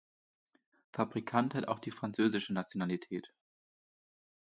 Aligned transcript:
Fabrikant 0.93 1.53
hat 1.53 1.67
auch 1.67 1.77
die 1.77 1.91
französische 1.91 2.53
Nationalität. 2.53 3.31